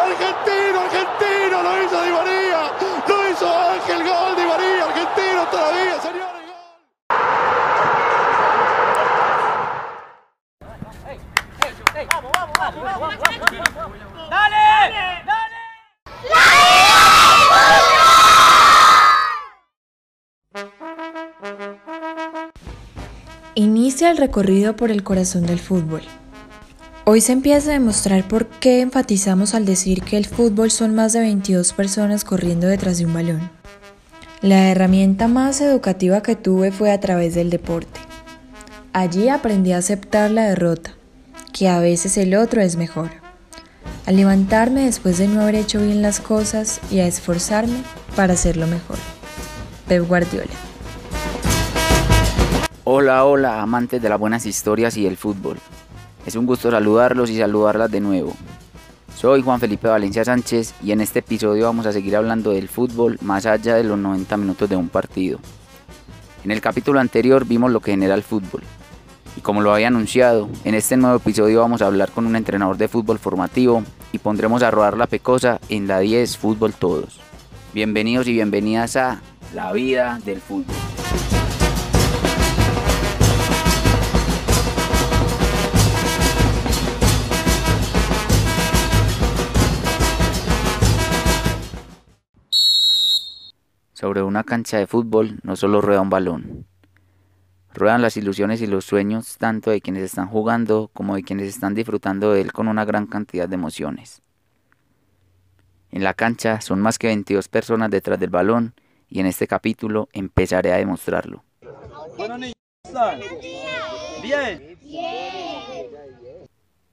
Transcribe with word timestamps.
¡Argentino! 0.00 0.80
¡Argentino! 0.80 1.56
Lo 1.62 1.72
hizo 1.82 2.00
Di 2.02 2.12
María. 2.12 2.60
Lo 3.06 3.16
hizo 3.28 3.46
Ángel. 3.46 4.00
Gol 4.08 4.36
Di 4.36 4.44
María. 4.46 4.84
Argentino 4.84 5.46
todavía, 5.48 6.00
señores. 6.00 6.24
Gol. 7.06 7.44
Inicia 23.56 24.10
el 24.10 24.16
recorrido 24.16 24.74
por 24.74 24.90
el 24.90 25.04
corazón 25.04 25.46
del 25.46 25.60
fútbol. 25.60 26.02
Hoy 27.04 27.20
se 27.20 27.30
empieza 27.30 27.70
a 27.70 27.74
demostrar 27.74 28.26
por 28.26 28.46
qué 28.46 28.80
enfatizamos 28.80 29.54
al 29.54 29.64
decir 29.64 30.02
que 30.02 30.16
el 30.16 30.26
fútbol 30.26 30.72
son 30.72 30.92
más 30.92 31.12
de 31.12 31.20
22 31.20 31.72
personas 31.72 32.24
corriendo 32.24 32.66
detrás 32.66 32.98
de 32.98 33.06
un 33.06 33.14
balón. 33.14 33.48
La 34.40 34.72
herramienta 34.72 35.28
más 35.28 35.60
educativa 35.60 36.20
que 36.20 36.34
tuve 36.34 36.72
fue 36.72 36.90
a 36.90 36.98
través 36.98 37.36
del 37.36 37.48
deporte. 37.48 38.00
Allí 38.92 39.28
aprendí 39.28 39.70
a 39.70 39.78
aceptar 39.78 40.32
la 40.32 40.48
derrota, 40.48 40.92
que 41.52 41.68
a 41.68 41.78
veces 41.78 42.16
el 42.16 42.34
otro 42.34 42.60
es 42.60 42.74
mejor. 42.74 43.10
A 44.06 44.10
levantarme 44.10 44.86
después 44.86 45.18
de 45.18 45.28
no 45.28 45.42
haber 45.42 45.54
hecho 45.54 45.80
bien 45.80 46.02
las 46.02 46.18
cosas 46.18 46.80
y 46.90 46.98
a 46.98 47.06
esforzarme 47.06 47.84
para 48.16 48.32
hacerlo 48.32 48.66
mejor. 48.66 48.98
Pep 49.86 50.08
Guardiola. 50.08 50.73
Hola, 52.86 53.24
hola, 53.24 53.62
amantes 53.62 54.02
de 54.02 54.10
las 54.10 54.20
buenas 54.20 54.44
historias 54.44 54.94
y 54.98 55.04
del 55.04 55.16
fútbol. 55.16 55.56
Es 56.26 56.36
un 56.36 56.44
gusto 56.44 56.70
saludarlos 56.70 57.30
y 57.30 57.38
saludarlas 57.38 57.90
de 57.90 58.00
nuevo. 58.00 58.34
Soy 59.16 59.40
Juan 59.40 59.58
Felipe 59.58 59.88
Valencia 59.88 60.22
Sánchez 60.22 60.74
y 60.82 60.92
en 60.92 61.00
este 61.00 61.20
episodio 61.20 61.64
vamos 61.64 61.86
a 61.86 61.94
seguir 61.94 62.14
hablando 62.14 62.50
del 62.50 62.68
fútbol 62.68 63.16
más 63.22 63.46
allá 63.46 63.76
de 63.76 63.84
los 63.84 63.96
90 63.96 64.36
minutos 64.36 64.68
de 64.68 64.76
un 64.76 64.90
partido. 64.90 65.38
En 66.44 66.50
el 66.50 66.60
capítulo 66.60 67.00
anterior 67.00 67.46
vimos 67.46 67.72
lo 67.72 67.80
que 67.80 67.92
genera 67.92 68.14
el 68.14 68.22
fútbol. 68.22 68.62
Y 69.34 69.40
como 69.40 69.62
lo 69.62 69.72
había 69.72 69.88
anunciado, 69.88 70.50
en 70.64 70.74
este 70.74 70.98
nuevo 70.98 71.16
episodio 71.16 71.60
vamos 71.60 71.80
a 71.80 71.86
hablar 71.86 72.10
con 72.10 72.26
un 72.26 72.36
entrenador 72.36 72.76
de 72.76 72.88
fútbol 72.88 73.18
formativo 73.18 73.82
y 74.12 74.18
pondremos 74.18 74.62
a 74.62 74.70
rodar 74.70 74.98
la 74.98 75.06
pecosa 75.06 75.58
en 75.70 75.88
la 75.88 76.00
10 76.00 76.36
Fútbol 76.36 76.74
Todos. 76.74 77.18
Bienvenidos 77.72 78.28
y 78.28 78.34
bienvenidas 78.34 78.96
a 78.96 79.22
La 79.54 79.72
Vida 79.72 80.20
del 80.26 80.42
Fútbol. 80.42 80.76
Sobre 94.14 94.28
una 94.28 94.44
cancha 94.44 94.78
de 94.78 94.86
fútbol 94.86 95.40
no 95.42 95.56
solo 95.56 95.80
rueda 95.80 96.00
un 96.00 96.08
balón, 96.08 96.66
ruedan 97.72 98.00
las 98.00 98.16
ilusiones 98.16 98.62
y 98.62 98.68
los 98.68 98.84
sueños 98.84 99.38
tanto 99.38 99.72
de 99.72 99.80
quienes 99.80 100.04
están 100.04 100.28
jugando 100.28 100.88
como 100.92 101.16
de 101.16 101.24
quienes 101.24 101.48
están 101.48 101.74
disfrutando 101.74 102.32
de 102.32 102.42
él 102.42 102.52
con 102.52 102.68
una 102.68 102.84
gran 102.84 103.08
cantidad 103.08 103.48
de 103.48 103.56
emociones. 103.56 104.22
En 105.90 106.04
la 106.04 106.14
cancha 106.14 106.60
son 106.60 106.80
más 106.80 106.96
que 106.96 107.08
22 107.08 107.48
personas 107.48 107.90
detrás 107.90 108.20
del 108.20 108.30
balón 108.30 108.74
y 109.08 109.18
en 109.18 109.26
este 109.26 109.48
capítulo 109.48 110.08
empezaré 110.12 110.72
a 110.72 110.76
demostrarlo. 110.76 111.42
Bien. 114.22 114.78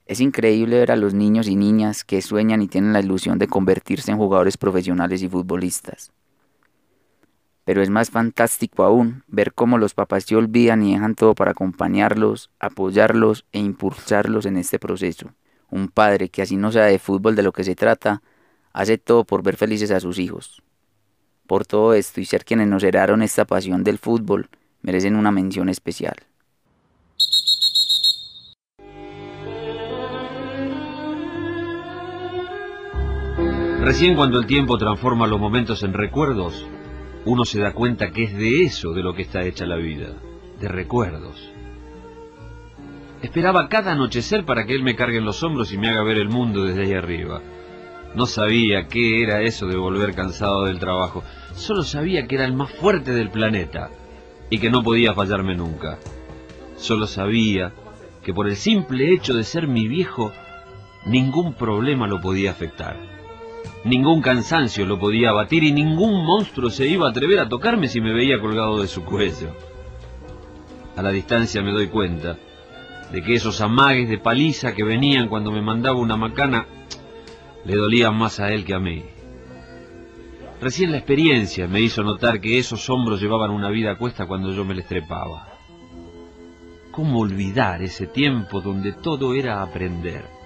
Es 0.07 0.19
increíble 0.19 0.79
ver 0.79 0.91
a 0.91 0.95
los 0.95 1.13
niños 1.13 1.47
y 1.47 1.55
niñas 1.55 2.03
que 2.03 2.23
sueñan 2.23 2.63
y 2.63 2.67
tienen 2.67 2.93
la 2.93 2.99
ilusión 2.99 3.37
de 3.37 3.45
convertirse 3.45 4.09
en 4.09 4.17
jugadores 4.17 4.57
profesionales 4.57 5.21
y 5.21 5.29
futbolistas. 5.29 6.11
Pero 7.71 7.81
es 7.81 7.89
más 7.89 8.09
fantástico 8.09 8.83
aún 8.83 9.23
ver 9.27 9.53
cómo 9.53 9.77
los 9.77 9.93
papás 9.93 10.25
se 10.25 10.35
olvidan 10.35 10.83
y 10.83 10.91
dejan 10.91 11.15
todo 11.15 11.35
para 11.35 11.51
acompañarlos, 11.51 12.49
apoyarlos 12.59 13.45
e 13.53 13.59
impulsarlos 13.59 14.45
en 14.45 14.57
este 14.57 14.77
proceso. 14.77 15.29
Un 15.69 15.87
padre 15.87 16.27
que 16.27 16.41
así 16.41 16.57
no 16.57 16.73
sea 16.73 16.83
de 16.83 16.99
fútbol 16.99 17.33
de 17.33 17.43
lo 17.43 17.53
que 17.53 17.63
se 17.63 17.73
trata, 17.73 18.23
hace 18.73 18.97
todo 18.97 19.23
por 19.23 19.41
ver 19.41 19.55
felices 19.55 19.89
a 19.91 20.01
sus 20.01 20.19
hijos. 20.19 20.61
Por 21.47 21.65
todo 21.65 21.93
esto 21.93 22.19
y 22.19 22.25
ser 22.25 22.43
quienes 22.43 22.67
nos 22.67 22.83
heredaron 22.83 23.21
esta 23.21 23.45
pasión 23.45 23.85
del 23.85 23.99
fútbol, 23.99 24.49
merecen 24.81 25.15
una 25.15 25.31
mención 25.31 25.69
especial. 25.69 26.17
Recién 33.79 34.17
cuando 34.17 34.39
el 34.39 34.45
tiempo 34.45 34.77
transforma 34.77 35.25
los 35.25 35.39
momentos 35.39 35.83
en 35.83 35.93
recuerdos, 35.93 36.65
uno 37.25 37.45
se 37.45 37.59
da 37.59 37.73
cuenta 37.73 38.11
que 38.11 38.23
es 38.23 38.33
de 38.33 38.63
eso 38.63 38.93
de 38.93 39.03
lo 39.03 39.13
que 39.13 39.21
está 39.21 39.43
hecha 39.43 39.65
la 39.65 39.75
vida, 39.75 40.13
de 40.59 40.67
recuerdos. 40.67 41.51
Esperaba 43.21 43.69
cada 43.69 43.91
anochecer 43.91 44.45
para 44.45 44.65
que 44.65 44.73
él 44.73 44.83
me 44.83 44.95
cargue 44.95 45.19
en 45.19 45.25
los 45.25 45.43
hombros 45.43 45.71
y 45.71 45.77
me 45.77 45.89
haga 45.89 46.03
ver 46.03 46.17
el 46.17 46.29
mundo 46.29 46.63
desde 46.63 46.83
ahí 46.83 46.93
arriba. 46.93 47.41
No 48.15 48.25
sabía 48.25 48.87
qué 48.87 49.21
era 49.21 49.41
eso 49.41 49.67
de 49.67 49.77
volver 49.77 50.15
cansado 50.15 50.65
del 50.65 50.79
trabajo, 50.79 51.23
solo 51.53 51.83
sabía 51.83 52.27
que 52.27 52.35
era 52.35 52.45
el 52.45 52.53
más 52.53 52.71
fuerte 52.71 53.13
del 53.13 53.29
planeta 53.29 53.89
y 54.49 54.57
que 54.57 54.71
no 54.71 54.83
podía 54.83 55.13
fallarme 55.13 55.55
nunca. 55.55 55.99
Solo 56.75 57.05
sabía 57.05 57.71
que 58.23 58.33
por 58.33 58.47
el 58.47 58.55
simple 58.55 59.13
hecho 59.13 59.33
de 59.35 59.43
ser 59.43 59.67
mi 59.67 59.87
viejo, 59.87 60.31
ningún 61.05 61.53
problema 61.53 62.07
lo 62.07 62.19
podía 62.19 62.51
afectar. 62.51 63.20
Ningún 63.83 64.21
cansancio 64.21 64.85
lo 64.85 64.99
podía 64.99 65.29
abatir 65.29 65.63
y 65.63 65.71
ningún 65.71 66.23
monstruo 66.23 66.69
se 66.69 66.87
iba 66.87 67.07
a 67.07 67.09
atrever 67.09 67.39
a 67.39 67.49
tocarme 67.49 67.87
si 67.87 67.99
me 67.99 68.13
veía 68.13 68.39
colgado 68.39 68.79
de 68.79 68.87
su 68.87 69.03
cuello. 69.03 69.55
A 70.95 71.01
la 71.01 71.09
distancia 71.09 71.63
me 71.63 71.71
doy 71.71 71.87
cuenta 71.87 72.37
de 73.11 73.23
que 73.23 73.33
esos 73.33 73.59
amagues 73.59 74.07
de 74.07 74.19
paliza 74.19 74.73
que 74.73 74.83
venían 74.83 75.27
cuando 75.27 75.51
me 75.51 75.61
mandaba 75.61 75.97
una 75.97 76.15
macana 76.15 76.67
le 77.65 77.75
dolían 77.75 78.15
más 78.15 78.39
a 78.39 78.51
él 78.51 78.65
que 78.65 78.75
a 78.75 78.79
mí. 78.79 79.03
Recién 80.61 80.91
la 80.91 80.97
experiencia 80.97 81.67
me 81.67 81.81
hizo 81.81 82.03
notar 82.03 82.39
que 82.39 82.59
esos 82.59 82.87
hombros 82.87 83.19
llevaban 83.19 83.49
una 83.49 83.69
vida 83.71 83.91
a 83.91 83.97
cuesta 83.97 84.27
cuando 84.27 84.51
yo 84.53 84.63
me 84.63 84.75
les 84.75 84.85
trepaba. 84.85 85.47
¿Cómo 86.91 87.19
olvidar 87.19 87.81
ese 87.81 88.05
tiempo 88.05 88.61
donde 88.61 88.91
todo 88.91 89.33
era 89.33 89.63
aprender? 89.63 90.40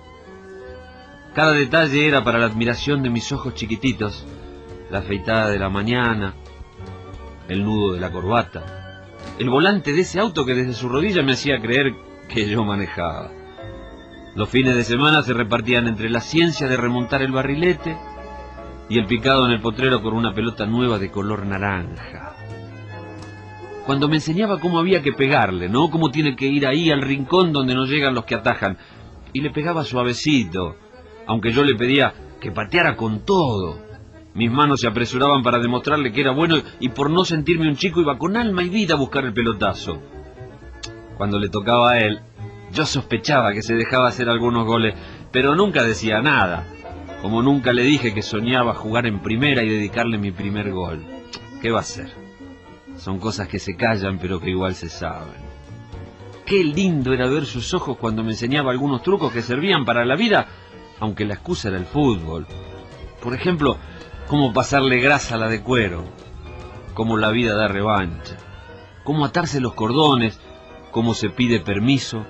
Cada 1.35 1.51
detalle 1.51 2.07
era 2.07 2.23
para 2.23 2.39
la 2.39 2.45
admiración 2.45 3.03
de 3.03 3.09
mis 3.09 3.29
ojos 3.33 3.55
chiquititos, 3.55 4.25
la 4.89 4.99
afeitada 4.99 5.49
de 5.49 5.59
la 5.59 5.67
mañana, 5.67 6.33
el 7.49 7.65
nudo 7.65 7.93
de 7.93 7.99
la 7.99 8.09
corbata, 8.09 9.03
el 9.37 9.49
volante 9.49 9.91
de 9.91 9.99
ese 9.99 10.17
auto 10.21 10.45
que 10.45 10.55
desde 10.55 10.71
su 10.71 10.87
rodilla 10.87 11.23
me 11.23 11.33
hacía 11.33 11.59
creer 11.59 11.93
que 12.29 12.47
yo 12.47 12.63
manejaba. 12.63 13.31
Los 14.33 14.47
fines 14.47 14.77
de 14.77 14.85
semana 14.85 15.23
se 15.23 15.33
repartían 15.33 15.87
entre 15.87 16.09
la 16.09 16.21
ciencia 16.21 16.69
de 16.69 16.77
remontar 16.77 17.21
el 17.21 17.33
barrilete 17.33 17.97
y 18.87 18.97
el 18.97 19.05
picado 19.05 19.45
en 19.45 19.51
el 19.51 19.59
potrero 19.59 20.01
con 20.01 20.13
una 20.13 20.33
pelota 20.33 20.65
nueva 20.65 20.99
de 20.99 21.11
color 21.11 21.45
naranja. 21.45 22.33
Cuando 23.85 24.07
me 24.07 24.15
enseñaba 24.15 24.61
cómo 24.61 24.79
había 24.79 25.01
que 25.01 25.11
pegarle, 25.11 25.67
¿no? 25.67 25.89
Cómo 25.89 26.11
tiene 26.11 26.37
que 26.37 26.47
ir 26.47 26.65
ahí 26.65 26.91
al 26.91 27.01
rincón 27.01 27.51
donde 27.51 27.75
no 27.75 27.85
llegan 27.85 28.15
los 28.15 28.23
que 28.23 28.35
atajan. 28.35 28.77
Y 29.33 29.41
le 29.41 29.51
pegaba 29.51 29.83
suavecito, 29.83 30.77
aunque 31.27 31.51
yo 31.51 31.63
le 31.63 31.75
pedía 31.75 32.13
que 32.39 32.51
pateara 32.51 32.95
con 32.95 33.25
todo. 33.25 33.79
Mis 34.33 34.51
manos 34.51 34.81
se 34.81 34.87
apresuraban 34.87 35.43
para 35.43 35.59
demostrarle 35.59 36.11
que 36.11 36.21
era 36.21 36.31
bueno 36.31 36.57
y 36.79 36.89
por 36.89 37.09
no 37.09 37.23
sentirme 37.23 37.69
un 37.69 37.75
chico 37.75 38.01
iba 38.01 38.17
con 38.17 38.35
alma 38.35 38.63
y 38.63 38.69
vida 38.69 38.95
a 38.95 38.97
buscar 38.97 39.23
el 39.23 39.33
pelotazo. 39.33 40.01
Cuando 41.17 41.39
le 41.39 41.49
tocaba 41.49 41.91
a 41.91 41.99
él, 41.99 42.19
yo 42.73 42.85
sospechaba 42.85 43.53
que 43.53 43.61
se 43.61 43.75
dejaba 43.75 44.09
hacer 44.09 44.27
algunos 44.27 44.65
goles, 44.65 44.93
pero 45.31 45.55
nunca 45.55 45.83
decía 45.83 46.21
nada, 46.21 46.65
como 47.21 47.41
nunca 47.41 47.71
le 47.71 47.83
dije 47.83 48.13
que 48.13 48.21
soñaba 48.21 48.73
jugar 48.73 49.05
en 49.05 49.21
primera 49.21 49.63
y 49.63 49.69
dedicarle 49.69 50.17
mi 50.17 50.31
primer 50.31 50.71
gol. 50.71 51.01
¿Qué 51.61 51.71
va 51.71 51.79
a 51.79 51.83
ser? 51.83 52.11
Son 52.97 53.19
cosas 53.19 53.47
que 53.47 53.59
se 53.59 53.75
callan 53.75 54.19
pero 54.19 54.41
que 54.41 54.49
igual 54.49 54.75
se 54.75 54.89
saben. 54.89 55.45
Qué 56.45 56.63
lindo 56.63 57.13
era 57.13 57.27
ver 57.27 57.45
sus 57.45 57.73
ojos 57.73 57.97
cuando 57.97 58.23
me 58.23 58.31
enseñaba 58.31 58.71
algunos 58.71 59.01
trucos 59.01 59.31
que 59.31 59.41
servían 59.41 59.85
para 59.85 60.05
la 60.05 60.15
vida 60.15 60.47
aunque 60.99 61.25
la 61.25 61.35
excusa 61.35 61.69
era 61.69 61.77
el 61.77 61.85
fútbol. 61.85 62.45
Por 63.21 63.33
ejemplo, 63.33 63.77
cómo 64.27 64.53
pasarle 64.53 64.99
grasa 64.99 65.35
a 65.35 65.37
la 65.37 65.49
de 65.49 65.61
cuero, 65.61 66.03
cómo 66.93 67.17
la 67.17 67.31
vida 67.31 67.55
da 67.55 67.67
revancha, 67.67 68.37
cómo 69.03 69.25
atarse 69.25 69.59
los 69.59 69.73
cordones, 69.73 70.39
cómo 70.91 71.13
se 71.13 71.29
pide 71.29 71.59
permiso 71.59 72.25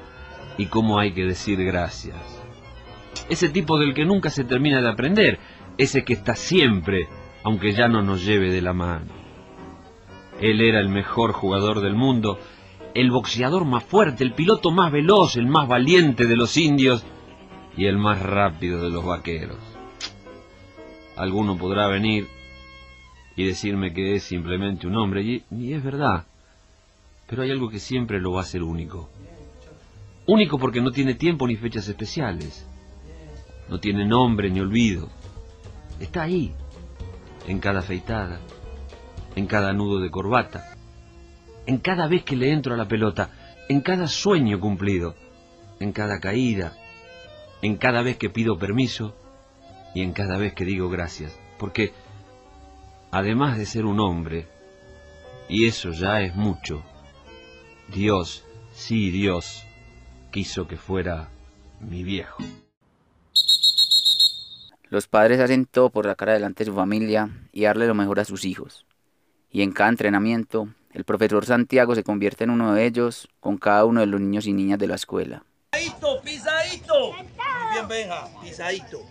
y 0.57 0.65
cómo 0.67 1.00
hay 1.00 1.13
que 1.13 1.25
decir 1.25 1.63
gracias. 1.63 2.17
Ese 3.29 3.50
tipo 3.50 3.77
del 3.77 3.94
que 3.94 4.06
nunca 4.06 4.29
se 4.29 4.44
termina 4.44 4.81
de 4.81 4.89
aprender, 4.89 5.39
ese 5.77 6.03
que 6.03 6.13
está 6.13 6.35
siempre, 6.35 7.07
aunque 7.44 7.73
ya 7.73 7.88
no 7.88 8.01
nos 8.01 8.25
lleve 8.25 8.51
de 8.51 8.62
la 8.62 8.73
mano. 8.73 9.13
Él 10.41 10.62
era 10.62 10.79
el 10.79 10.89
mejor 10.89 11.31
jugador 11.31 11.81
del 11.81 11.95
mundo, 11.95 12.39
el 12.94 13.12
boxeador 13.12 13.65
más 13.65 13.83
fuerte, 13.83 14.23
el 14.23 14.33
piloto 14.33 14.71
más 14.71 14.91
veloz, 14.91 15.38
el 15.38 15.47
más 15.47 15.67
valiente 15.67 16.25
de 16.25 16.35
los 16.35 16.57
indios 16.57 17.06
y 17.77 17.86
el 17.86 17.98
más 17.98 18.22
rápido 18.22 18.81
de 18.81 18.89
los 18.89 19.04
vaqueros. 19.04 19.57
Alguno 21.16 21.57
podrá 21.57 21.88
venir 21.88 22.27
y 23.36 23.45
decirme 23.45 23.94
que 23.94 24.16
es 24.16 24.24
simplemente 24.24 24.88
un 24.88 24.95
hombre, 24.95 25.22
y, 25.22 25.44
y, 25.51 25.74
es 25.74 25.83
verdad, 25.83 26.25
pero 27.27 27.44
hay 27.44 27.51
algo 27.51 27.69
que 27.69 27.80
siempre 27.80 28.19
lo 28.19 28.33
va 28.33 28.42
a 28.42 28.44
hacer 28.44 28.63
único. 28.63 29.10
Único 30.25 30.57
porque 30.57 30.81
no 30.81 30.92
tiene 30.92 31.16
tiempo 31.16 31.48
ni 31.48 31.56
fechas 31.56 31.88
especiales, 31.88 32.66
no 33.69 33.80
tiene 33.80 34.06
nombre 34.06 34.50
ni 34.50 34.60
olvido, 34.60 35.10
está 36.00 36.24
ahí, 36.24 36.54
en 37.48 37.60
cada 37.60 37.80
afeitada, 37.80 38.39
en 39.36 39.48
cada 39.48 39.74
nudo 39.74 40.00
de 40.00 40.10
corbata, 40.10 40.75
en 41.66 41.77
cada 41.80 42.07
vez 42.07 42.24
que 42.24 42.36
le 42.36 42.51
entro 42.51 42.74
a 42.74 42.77
la 42.77 42.88
pelota, 42.88 43.30
en 43.68 43.81
cada 43.81 44.07
sueño 44.07 44.60
cumplido, 44.60 45.16
en 45.80 45.92
cada 45.92 46.19
caída, 46.19 46.74
en 47.61 47.77
cada 47.77 48.01
vez 48.01 48.17
que 48.17 48.29
pido 48.29 48.57
permiso 48.57 49.15
y 49.93 50.01
en 50.01 50.13
cada 50.13 50.37
vez 50.37 50.53
que 50.53 50.65
digo 50.65 50.89
gracias, 50.89 51.37
porque 51.57 51.93
además 53.11 53.57
de 53.57 53.65
ser 53.65 53.85
un 53.85 53.99
hombre, 53.99 54.47
y 55.47 55.67
eso 55.67 55.91
ya 55.91 56.21
es 56.21 56.35
mucho, 56.35 56.83
Dios, 57.87 58.43
sí 58.73 59.11
Dios, 59.11 59.65
quiso 60.31 60.67
que 60.67 60.77
fuera 60.77 61.29
mi 61.79 62.03
viejo. 62.03 62.43
Los 64.89 65.07
padres 65.07 65.39
hacen 65.39 65.65
todo 65.65 65.89
por 65.89 66.05
sacar 66.05 66.29
adelante 66.29 66.63
a 66.63 66.65
su 66.67 66.73
familia 66.73 67.29
y 67.51 67.63
darle 67.63 67.87
lo 67.87 67.95
mejor 67.95 68.19
a 68.19 68.25
sus 68.25 68.45
hijos. 68.45 68.85
Y 69.51 69.61
en 69.61 69.71
cada 69.71 69.89
entrenamiento, 69.89 70.67
el 70.91 71.03
profesor 71.03 71.45
Santiago 71.45 71.95
se 71.95 72.03
convierte 72.03 72.43
en 72.43 72.49
uno 72.49 72.73
de 72.73 72.85
ellos 72.85 73.27
con 73.39 73.57
cada 73.57 73.85
uno 73.85 74.01
de 74.01 74.07
los 74.07 74.21
niños 74.21 74.45
y 74.45 74.53
niñas 74.53 74.79
de 74.79 74.87
la 74.87 74.95
escuela. 74.95 75.43
Bien, 77.87 78.09
Benja, 78.09 78.27
pisadito. 78.41 79.01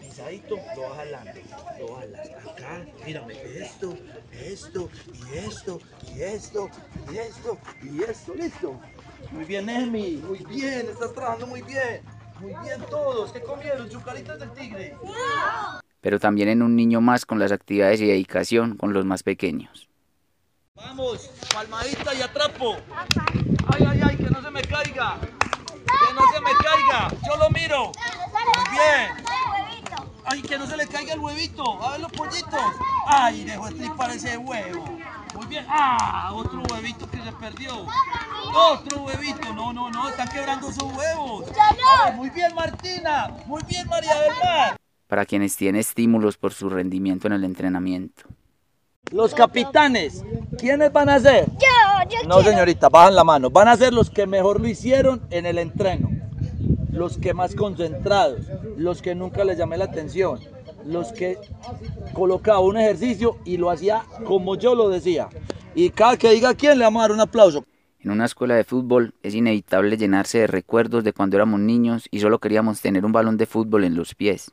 Pisadito, 0.00 0.56
lo 0.76 0.82
vas 0.82 0.96
jalando. 0.96 1.40
Lo 1.78 1.96
jalas 1.96 2.28
acá, 2.46 2.86
mírame, 3.06 3.34
esto, 3.56 3.96
esto, 4.32 4.90
y 5.14 5.38
esto, 5.38 5.80
y 6.14 6.22
esto, 6.22 6.70
y 7.10 7.16
esto, 7.16 7.58
y 7.82 8.02
esto, 8.02 8.34
listo. 8.34 8.80
Muy 9.30 9.44
bien, 9.44 9.68
Emi, 9.68 10.16
muy 10.16 10.38
bien, 10.44 10.88
estás 10.90 11.12
trabajando 11.14 11.46
muy 11.46 11.62
bien. 11.62 12.02
Muy 12.40 12.54
bien 12.64 12.80
todos, 12.90 13.32
¿qué 13.32 13.40
comieron? 13.40 13.88
¿Chucaritas 13.88 14.38
del 14.38 14.52
tigre? 14.52 14.96
Pero 16.00 16.18
también 16.18 16.48
en 16.48 16.62
un 16.62 16.74
niño 16.74 17.00
más 17.00 17.24
con 17.24 17.38
las 17.38 17.52
actividades 17.52 18.00
y 18.00 18.06
dedicación 18.06 18.76
con 18.76 18.92
los 18.92 19.04
más 19.06 19.22
pequeños. 19.22 19.88
Vamos, 20.74 21.30
palmadita 21.54 22.14
y 22.14 22.22
atrapo. 22.22 22.76
Ay, 23.68 23.86
ay, 23.88 24.00
ay, 24.04 24.16
que 24.16 24.24
no 24.24 24.42
se 24.42 24.50
me 24.50 24.62
caiga. 24.62 25.18
Se 26.32 26.40
me 26.40 26.50
caiga. 26.56 27.08
Yo 27.26 27.36
lo 27.36 27.50
miro. 27.50 27.92
Muy 28.32 28.70
bien. 28.70 29.32
Ay, 30.24 30.40
que 30.42 30.56
no 30.56 30.66
se 30.66 30.76
le 30.76 30.86
caiga 30.86 31.14
el 31.14 31.20
huevito. 31.20 31.82
A 31.82 31.92
ver 31.92 32.00
los 32.00 32.12
pollitos. 32.12 32.60
Ay, 33.06 33.44
dejó 33.44 33.68
estripar 33.68 34.10
ese 34.10 34.38
huevo. 34.38 34.84
Muy 35.34 35.46
bien. 35.46 35.66
Ah, 35.68 36.30
otro 36.32 36.62
huevito 36.70 37.10
que 37.10 37.18
se 37.22 37.32
perdió. 37.32 37.86
Otro 38.54 39.02
huevito. 39.02 39.52
No, 39.52 39.72
no, 39.72 39.90
no. 39.90 40.08
Están 40.08 40.28
quebrando 40.28 40.70
esos 40.70 40.84
huevos. 40.94 41.46
A 41.58 42.04
ver, 42.06 42.14
muy 42.14 42.30
bien, 42.30 42.54
Martina. 42.54 43.28
Muy 43.46 43.62
bien, 43.68 43.86
María 43.88 44.14
del 44.20 44.32
Mar. 44.42 44.76
Para 45.08 45.26
quienes 45.26 45.56
tienen 45.56 45.80
estímulos 45.80 46.38
por 46.38 46.54
su 46.54 46.70
rendimiento 46.70 47.26
en 47.26 47.34
el 47.34 47.44
entrenamiento. 47.44 48.24
Los 49.10 49.34
capitanes, 49.34 50.24
¿quiénes 50.56 50.90
van 50.90 51.10
a 51.10 51.18
ser? 51.18 51.46
Yo, 51.46 52.08
yo 52.08 52.26
No, 52.26 52.40
señorita, 52.42 52.88
bajan 52.88 53.14
la 53.14 53.24
mano. 53.24 53.50
Van 53.50 53.68
a 53.68 53.76
ser 53.76 53.92
los 53.92 54.08
que 54.08 54.26
mejor 54.26 54.60
lo 54.60 54.68
hicieron 54.68 55.26
en 55.30 55.44
el 55.44 55.58
entreno. 55.58 56.21
Los 56.92 57.18
que 57.18 57.34
más 57.34 57.54
concentrados. 57.54 58.42
Los 58.76 59.02
que 59.02 59.14
nunca 59.14 59.44
les 59.44 59.58
llamé 59.58 59.76
la 59.76 59.86
atención. 59.86 60.38
Los 60.86 61.12
que 61.12 61.38
colocaba 62.12 62.60
un 62.60 62.76
ejercicio 62.76 63.38
y 63.44 63.56
lo 63.56 63.70
hacía 63.70 64.04
como 64.24 64.56
yo 64.56 64.74
lo 64.74 64.88
decía. 64.88 65.28
Y 65.74 65.90
cada 65.90 66.16
que 66.16 66.30
diga 66.30 66.54
quién, 66.54 66.78
le 66.78 66.84
vamos 66.84 67.00
a 67.00 67.04
dar 67.04 67.12
un 67.12 67.20
aplauso. 67.20 67.64
En 68.00 68.10
una 68.10 68.24
escuela 68.24 68.56
de 68.56 68.64
fútbol 68.64 69.14
es 69.22 69.34
inevitable 69.34 69.96
llenarse 69.96 70.38
de 70.38 70.46
recuerdos 70.48 71.04
de 71.04 71.12
cuando 71.12 71.36
éramos 71.36 71.60
niños 71.60 72.08
y 72.10 72.20
solo 72.20 72.40
queríamos 72.40 72.80
tener 72.80 73.04
un 73.04 73.12
balón 73.12 73.36
de 73.36 73.46
fútbol 73.46 73.84
en 73.84 73.94
los 73.94 74.14
pies. 74.14 74.50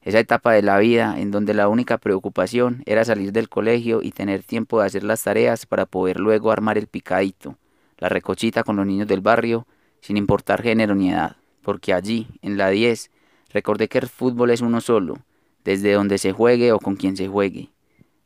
Esa 0.00 0.20
etapa 0.20 0.52
de 0.52 0.62
la 0.62 0.78
vida 0.78 1.14
en 1.18 1.30
donde 1.30 1.54
la 1.54 1.68
única 1.68 1.98
preocupación 1.98 2.82
era 2.86 3.04
salir 3.04 3.32
del 3.32 3.48
colegio 3.48 4.00
y 4.02 4.12
tener 4.12 4.42
tiempo 4.42 4.80
de 4.80 4.86
hacer 4.86 5.04
las 5.04 5.22
tareas 5.22 5.66
para 5.66 5.86
poder 5.86 6.18
luego 6.18 6.50
armar 6.50 6.78
el 6.78 6.86
picadito, 6.86 7.56
la 7.98 8.08
recochita 8.08 8.64
con 8.64 8.76
los 8.76 8.86
niños 8.86 9.06
del 9.06 9.20
barrio, 9.20 9.66
sin 10.00 10.16
importar 10.16 10.62
género 10.62 10.94
ni 10.94 11.10
edad, 11.10 11.36
porque 11.62 11.92
allí, 11.92 12.28
en 12.42 12.56
la 12.56 12.70
10, 12.70 13.10
recordé 13.52 13.88
que 13.88 13.98
el 13.98 14.08
fútbol 14.08 14.50
es 14.50 14.60
uno 14.60 14.80
solo, 14.80 15.18
desde 15.64 15.92
donde 15.92 16.18
se 16.18 16.32
juegue 16.32 16.72
o 16.72 16.78
con 16.78 16.96
quien 16.96 17.16
se 17.16 17.28
juegue. 17.28 17.70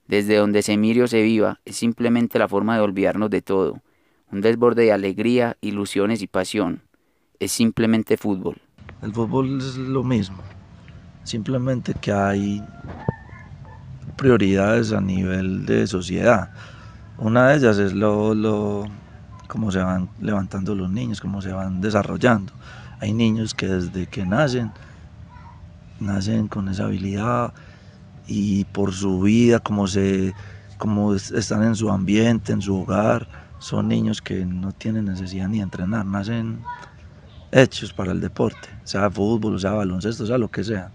Desde 0.09 0.37
donde 0.37 0.63
se 0.63 0.77
mire 0.77 1.03
o 1.03 1.09
se 1.09 1.23
viva, 1.23 1.61
es 1.65 1.77
simplemente 1.77 2.39
la 2.39 2.49
forma 2.49 2.77
de 2.77 2.83
olvidarnos 2.83 3.31
de 3.31 3.43
todo, 3.43 3.83
un 4.31 4.41
desborde 4.41 4.83
de 4.83 4.93
alegría, 4.93 5.57
ilusiones 5.61 6.23
y 6.23 6.27
pasión. 6.27 6.83
Es 7.39 7.53
simplemente 7.53 8.17
fútbol. 8.17 8.61
El 9.03 9.13
fútbol 9.13 9.59
es 9.59 9.77
lo 9.77 10.03
mismo, 10.03 10.39
simplemente 11.25 11.95
que 12.01 12.13
hay 12.13 12.63
prioridades 14.17 14.93
a 14.93 15.01
nivel 15.01 15.67
de 15.67 15.87
sociedad. 15.87 16.51
Una 17.19 17.49
de 17.49 17.57
ellas 17.57 17.79
es 17.79 17.93
lo, 17.93 18.35
lo 18.35 18.87
cómo 19.47 19.71
se 19.71 19.79
van 19.79 20.09
levantando 20.21 20.75
los 20.75 20.91
niños, 20.91 21.21
cómo 21.21 21.43
se 21.43 21.53
van 21.53 21.81
desarrollando. 21.81 22.53
Hay 23.01 23.13
niños 23.13 23.55
que 23.55 23.67
desde 23.67 24.07
que 24.07 24.25
nacen, 24.25 24.73
nacen 26.01 26.49
con 26.49 26.69
esa 26.69 26.85
habilidad 26.85 27.53
y 28.27 28.65
por 28.65 28.93
su 28.93 29.21
vida, 29.21 29.61
como, 29.61 29.87
se, 29.87 30.35
como 30.79 31.15
están 31.15 31.63
en 31.63 31.75
su 31.75 31.91
ambiente, 31.91 32.53
en 32.53 32.63
su 32.63 32.83
hogar, 32.83 33.29
son 33.59 33.89
niños 33.89 34.21
que 34.21 34.45
no 34.45 34.73
tienen 34.73 35.07
necesidad 35.07 35.49
ni 35.49 35.59
de 35.59 35.65
entrenar, 35.65 36.07
nacen 36.07 36.61
hechos 37.53 37.93
para 37.93 38.13
el 38.13 38.21
deporte, 38.21 38.69
sea 38.85 39.11
fútbol, 39.11 39.61
sea 39.61 39.73
baloncesto, 39.73 40.27
sea 40.27 40.39
lo 40.39 40.51
que 40.51 40.65
sea. 40.65 40.91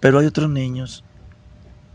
Pero 0.00 0.18
hay 0.18 0.26
otros 0.26 0.50
niños 0.50 1.04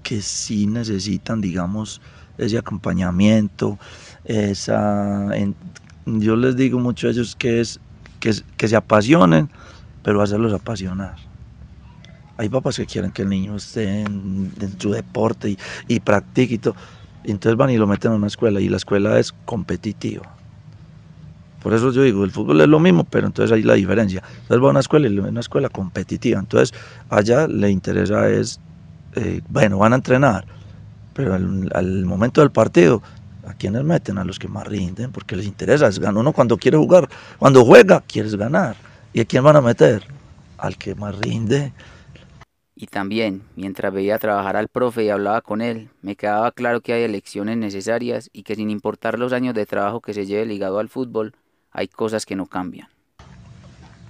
que 0.03 0.21
sí 0.21 0.67
necesitan, 0.67 1.41
digamos, 1.41 2.01
ese 2.37 2.57
acompañamiento, 2.57 3.77
esa, 4.23 5.29
yo 6.05 6.35
les 6.35 6.55
digo 6.55 6.79
mucho 6.79 7.07
a 7.07 7.11
ellos 7.11 7.35
que 7.35 7.59
es 7.59 7.79
que, 8.19 8.33
se 8.33 8.75
apasionen, 8.75 9.49
pero 10.03 10.21
hacerlos 10.21 10.53
apasionar. 10.53 11.15
Hay 12.37 12.49
papás 12.49 12.77
que 12.77 12.85
quieren 12.85 13.11
que 13.11 13.23
el 13.23 13.29
niño 13.29 13.55
esté 13.55 14.01
en, 14.01 14.51
su 14.77 14.91
deporte 14.91 15.49
y, 15.49 15.57
y 15.87 15.99
practique 15.99 16.55
y 16.55 16.57
todo. 16.59 16.75
Entonces 17.23 17.57
van 17.57 17.69
y 17.71 17.77
lo 17.77 17.87
meten 17.87 18.11
a 18.11 18.15
una 18.15 18.27
escuela 18.27 18.61
y 18.61 18.69
la 18.69 18.77
escuela 18.77 19.19
es 19.19 19.33
competitiva. 19.45 20.37
Por 21.61 21.73
eso 21.73 21.91
yo 21.91 22.03
digo, 22.03 22.23
el 22.23 22.31
fútbol 22.31 22.61
es 22.61 22.67
lo 22.67 22.79
mismo, 22.79 23.03
pero 23.03 23.27
entonces 23.27 23.51
hay 23.51 23.63
la 23.63 23.73
diferencia. 23.73 24.23
Entonces 24.41 24.63
va 24.63 24.67
a 24.67 24.71
una 24.71 24.79
escuela 24.79 25.07
y 25.07 25.19
una 25.19 25.39
escuela 25.39 25.69
competitiva. 25.69 26.39
Entonces 26.39 26.77
allá 27.09 27.47
le 27.47 27.69
interesa 27.69 28.29
es, 28.29 28.59
eh, 29.15 29.41
bueno, 29.49 29.77
van 29.79 29.93
a 29.93 29.97
entrenar, 29.97 30.45
pero 31.13 31.33
al, 31.33 32.05
momento 32.05 32.41
del 32.41 32.51
partido, 32.51 33.01
¿a 33.47 33.53
quiénes 33.53 33.83
meten? 33.83 34.17
A 34.17 34.23
los 34.23 34.39
que 34.39 34.47
más 34.47 34.67
rinden, 34.67 35.11
porque 35.11 35.35
les 35.35 35.45
interesa. 35.45 35.87
Es. 35.87 35.97
Uno 35.99 36.33
cuando 36.33 36.57
quiere 36.57 36.77
jugar, 36.77 37.09
cuando 37.39 37.63
juega, 37.63 38.01
quieres 38.01 38.35
ganar. 38.35 38.75
¿Y 39.13 39.21
a 39.21 39.25
quién 39.25 39.43
van 39.43 39.55
a 39.55 39.61
meter? 39.61 40.03
Al 40.57 40.77
que 40.77 40.95
más 40.95 41.17
rinde. 41.17 41.73
Y 42.75 42.85
también, 42.87 43.41
mientras 43.55 43.91
veía 43.91 44.19
trabajar 44.19 44.55
al 44.55 44.67
profe 44.67 45.03
y 45.03 45.09
hablaba 45.09 45.41
con 45.41 45.61
él, 45.61 45.89
me 46.03 46.15
quedaba 46.15 46.51
claro 46.51 46.81
que 46.81 46.93
hay 46.93 47.03
elecciones 47.03 47.57
necesarias 47.57 48.29
y 48.33 48.43
que 48.43 48.55
sin 48.55 48.69
importar 48.69 49.17
los 49.17 49.33
años 49.33 49.55
de 49.55 49.65
trabajo 49.65 49.99
que 49.99 50.13
se 50.13 50.27
lleve 50.27 50.45
ligado 50.45 50.77
al 50.77 50.87
fútbol, 50.87 51.33
hay 51.71 51.87
cosas 51.87 52.25
que 52.25 52.35
no 52.35 52.45
cambian. 52.45 52.87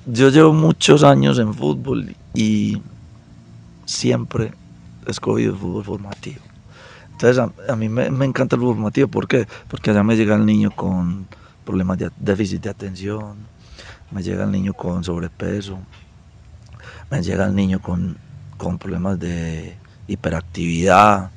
Yo 0.05 0.29
llevo 0.29 0.51
muchos 0.51 1.03
años 1.03 1.39
en 1.39 1.53
fútbol 1.53 2.13
y 2.33 2.81
siempre 3.85 4.51
he 5.05 5.11
escogido 5.11 5.53
el 5.53 5.59
fútbol 5.59 5.83
formativo. 5.85 6.41
Entonces 7.19 7.43
a, 7.67 7.75
mí 7.75 7.89
me, 7.89 8.25
encanta 8.25 8.55
el 8.55 8.61
formativo, 8.61 9.07
¿por 9.07 9.27
qué? 9.27 9.47
Porque 9.67 9.89
allá 9.89 10.03
me 10.03 10.15
llega 10.15 10.35
el 10.35 10.45
niño 10.45 10.69
con 10.69 11.25
problemas 11.65 11.97
de 11.97 12.11
déficit 12.15 12.61
de 12.61 12.69
atención, 12.69 13.37
me 14.11 14.21
llega 14.21 14.43
el 14.43 14.51
niño 14.51 14.75
con 14.75 15.03
sobrepeso, 15.03 15.79
me 17.09 17.23
llega 17.23 17.45
el 17.45 17.55
niño 17.55 17.81
con, 17.81 18.19
con 18.57 18.77
problemas 18.77 19.19
de 19.19 19.75
hiperactividad, 20.07 21.31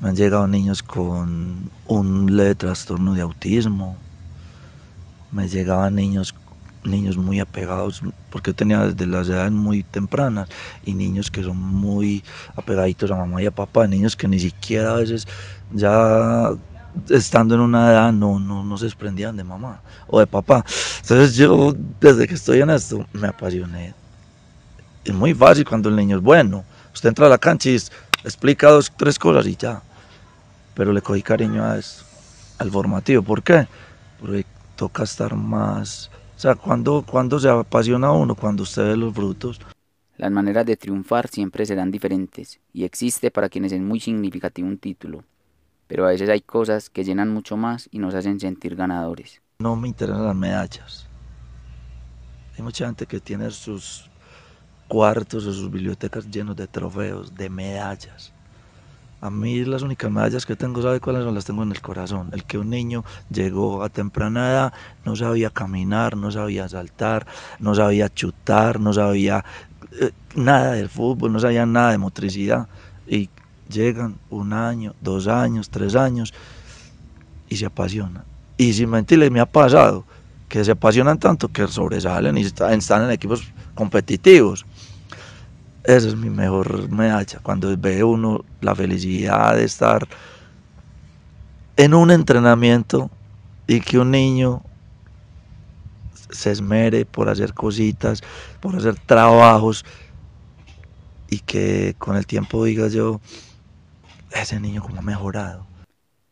me 0.00 0.08
han 0.08 0.16
llegado 0.16 0.48
niños 0.48 0.82
con 0.82 1.70
un 1.86 2.34
leve 2.34 2.54
trastorno 2.54 3.12
de 3.12 3.20
autismo, 3.20 3.94
me 5.30 5.50
llegaban 5.50 5.96
niños 5.96 6.34
niños 6.88 7.16
muy 7.16 7.40
apegados, 7.40 8.02
porque 8.30 8.52
tenía 8.52 8.86
desde 8.86 9.06
las 9.06 9.28
edades 9.28 9.52
muy 9.52 9.82
tempranas, 9.82 10.48
y 10.84 10.94
niños 10.94 11.30
que 11.30 11.42
son 11.42 11.56
muy 11.56 12.24
apegaditos 12.56 13.10
a 13.10 13.16
mamá 13.16 13.42
y 13.42 13.46
a 13.46 13.50
papá, 13.50 13.86
niños 13.86 14.16
que 14.16 14.28
ni 14.28 14.40
siquiera 14.40 14.92
a 14.92 14.94
veces 14.94 15.26
ya 15.72 16.50
estando 17.10 17.54
en 17.54 17.60
una 17.60 17.90
edad 17.90 18.12
no, 18.12 18.38
no, 18.38 18.64
no 18.64 18.78
se 18.78 18.86
desprendían 18.86 19.36
de 19.36 19.44
mamá 19.44 19.80
o 20.06 20.18
de 20.18 20.26
papá. 20.26 20.64
Entonces 21.02 21.36
yo 21.36 21.74
desde 22.00 22.26
que 22.26 22.34
estoy 22.34 22.60
en 22.60 22.70
esto 22.70 23.06
me 23.12 23.28
apasioné. 23.28 23.94
Es 25.04 25.14
muy 25.14 25.34
fácil 25.34 25.64
cuando 25.64 25.88
el 25.88 25.96
niño 25.96 26.16
es 26.16 26.22
bueno. 26.22 26.64
Usted 26.92 27.10
entra 27.10 27.26
a 27.26 27.30
la 27.30 27.38
cancha 27.38 27.70
y 27.70 27.76
explica 28.24 28.68
dos, 28.70 28.92
tres 28.96 29.18
cosas 29.18 29.46
y 29.46 29.56
ya. 29.56 29.82
Pero 30.74 30.92
le 30.92 31.00
cogí 31.00 31.22
cariño 31.22 31.64
a 31.64 31.78
esto, 31.78 32.04
al 32.58 32.70
formativo. 32.70 33.22
¿Por 33.22 33.42
qué? 33.42 33.66
Porque 34.20 34.44
toca 34.76 35.04
estar 35.04 35.34
más... 35.34 36.10
O 36.38 36.40
sea, 36.40 36.54
cuando, 36.54 37.04
cuando 37.04 37.40
se 37.40 37.48
apasiona 37.48 38.12
uno, 38.12 38.36
cuando 38.36 38.62
usted 38.62 38.84
ve 38.84 38.96
los 38.96 39.12
frutos. 39.12 39.60
Las 40.18 40.30
maneras 40.30 40.64
de 40.66 40.76
triunfar 40.76 41.26
siempre 41.26 41.66
serán 41.66 41.90
diferentes 41.90 42.60
y 42.72 42.84
existe 42.84 43.32
para 43.32 43.48
quienes 43.48 43.72
es 43.72 43.80
muy 43.80 43.98
significativo 43.98 44.68
un 44.68 44.78
título, 44.78 45.24
pero 45.88 46.06
a 46.06 46.10
veces 46.10 46.30
hay 46.30 46.40
cosas 46.40 46.90
que 46.90 47.02
llenan 47.02 47.28
mucho 47.28 47.56
más 47.56 47.88
y 47.90 47.98
nos 47.98 48.14
hacen 48.14 48.38
sentir 48.38 48.76
ganadores. 48.76 49.42
No 49.58 49.74
me 49.74 49.88
interesan 49.88 50.26
las 50.26 50.36
medallas. 50.36 51.08
Hay 52.56 52.62
mucha 52.62 52.86
gente 52.86 53.04
que 53.06 53.18
tiene 53.18 53.50
sus 53.50 54.08
cuartos 54.86 55.44
o 55.44 55.52
sus 55.52 55.68
bibliotecas 55.68 56.30
llenos 56.30 56.54
de 56.54 56.68
trofeos, 56.68 57.34
de 57.34 57.50
medallas. 57.50 58.32
A 59.20 59.30
mí 59.30 59.64
las 59.64 59.82
únicas 59.82 60.10
medallas 60.10 60.46
que 60.46 60.54
tengo, 60.54 60.80
¿sabe 60.80 61.00
cuáles 61.00 61.24
son? 61.24 61.34
Las 61.34 61.44
tengo 61.44 61.64
en 61.64 61.72
el 61.72 61.80
corazón. 61.80 62.30
El 62.32 62.44
que 62.44 62.56
un 62.56 62.70
niño 62.70 63.04
llegó 63.30 63.82
a 63.82 63.88
temprana 63.88 64.50
edad, 64.50 64.72
no 65.04 65.16
sabía 65.16 65.50
caminar, 65.50 66.16
no 66.16 66.30
sabía 66.30 66.68
saltar, 66.68 67.26
no 67.58 67.74
sabía 67.74 68.08
chutar, 68.08 68.78
no 68.78 68.92
sabía 68.92 69.44
eh, 70.00 70.12
nada 70.36 70.72
del 70.72 70.88
fútbol, 70.88 71.32
no 71.32 71.40
sabía 71.40 71.66
nada 71.66 71.90
de 71.90 71.98
motricidad. 71.98 72.68
Y 73.08 73.28
llegan 73.68 74.18
un 74.30 74.52
año, 74.52 74.94
dos 75.00 75.26
años, 75.26 75.68
tres 75.68 75.96
años 75.96 76.32
y 77.48 77.56
se 77.56 77.66
apasionan. 77.66 78.24
Y 78.56 78.72
sin 78.72 78.90
mentirles, 78.90 79.32
me 79.32 79.40
ha 79.40 79.46
pasado 79.46 80.04
que 80.48 80.64
se 80.64 80.70
apasionan 80.70 81.18
tanto 81.18 81.48
que 81.48 81.66
sobresalen 81.66 82.38
y 82.38 82.42
están 82.42 83.02
en 83.02 83.10
equipos 83.10 83.42
competitivos. 83.74 84.64
Esa 85.88 86.08
es 86.08 86.16
mi 86.16 86.28
mejor 86.28 86.90
medalla, 86.90 87.40
cuando 87.42 87.74
ve 87.78 88.04
uno 88.04 88.44
la 88.60 88.74
felicidad 88.74 89.56
de 89.56 89.64
estar 89.64 90.06
en 91.78 91.94
un 91.94 92.10
entrenamiento 92.10 93.10
y 93.66 93.80
que 93.80 93.98
un 93.98 94.10
niño 94.10 94.60
se 96.28 96.50
esmere 96.50 97.06
por 97.06 97.30
hacer 97.30 97.54
cositas, 97.54 98.20
por 98.60 98.76
hacer 98.76 98.96
trabajos 98.96 99.86
y 101.30 101.38
que 101.38 101.94
con 101.96 102.16
el 102.16 102.26
tiempo 102.26 102.62
diga 102.66 102.88
yo, 102.88 103.22
ese 104.32 104.60
niño 104.60 104.82
como 104.82 104.98
ha 104.98 105.02
mejorado. 105.02 105.66